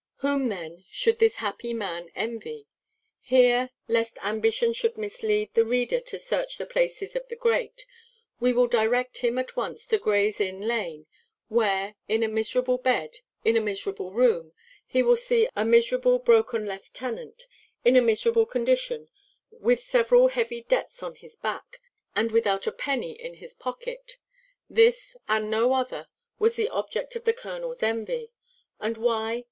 Whom 0.21 0.47
then 0.49 0.83
should 0.89 1.19
this 1.19 1.35
happy 1.35 1.75
man 1.75 2.09
envy? 2.15 2.65
Here, 3.19 3.69
lest 3.87 4.17
ambition 4.23 4.73
should 4.73 4.97
mislead 4.97 5.53
the 5.53 5.63
reader 5.63 5.99
to 5.99 6.17
search 6.17 6.57
the 6.57 6.65
palaces 6.65 7.15
of 7.15 7.27
the 7.27 7.35
great, 7.35 7.85
we 8.39 8.51
will 8.51 8.65
direct 8.65 9.19
him 9.19 9.37
at 9.37 9.55
once 9.55 9.85
to 9.89 9.99
Gray's 9.99 10.41
inn 10.41 10.61
lane; 10.61 11.05
where, 11.49 11.93
in 12.07 12.23
a 12.23 12.27
miserable 12.27 12.79
bed, 12.79 13.17
in 13.45 13.55
a 13.55 13.61
miserable 13.61 14.09
room, 14.09 14.53
he 14.87 15.03
will 15.03 15.17
see 15.17 15.47
a 15.55 15.63
miserable 15.63 16.17
broken 16.17 16.67
lieutenant, 16.67 17.45
in 17.85 17.95
a 17.95 18.01
miserable 18.01 18.47
condition, 18.47 19.07
with 19.51 19.83
several 19.83 20.29
heavy 20.29 20.63
debts 20.63 21.03
on 21.03 21.13
his 21.13 21.35
back, 21.35 21.79
and 22.15 22.31
without 22.31 22.65
a 22.65 22.71
penny 22.71 23.11
in 23.11 23.35
his 23.35 23.53
pocket. 23.53 24.17
This, 24.67 25.15
and 25.29 25.51
no 25.51 25.73
other, 25.73 26.07
was 26.39 26.55
the 26.55 26.69
object 26.69 27.15
of 27.15 27.23
the 27.23 27.33
colonel's 27.33 27.83
envy. 27.83 28.31
And 28.79 28.97
why? 28.97 29.39